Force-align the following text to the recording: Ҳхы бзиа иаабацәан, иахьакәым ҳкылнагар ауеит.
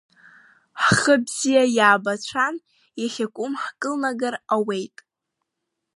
Ҳхы 0.83 1.15
бзиа 1.23 1.63
иаабацәан, 1.77 2.55
иахьакәым 3.01 3.53
ҳкылнагар 3.63 4.35
ауеит. 4.53 4.97